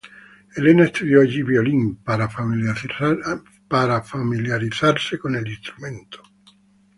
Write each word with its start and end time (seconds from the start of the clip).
Elena 0.57 0.85
estudió 0.85 1.21
allí 1.21 1.43
violín, 1.43 1.95
para 1.97 2.27
familiarizarse 4.01 5.19
con 5.19 5.35
el 5.35 5.47
instrumento. 5.47 6.23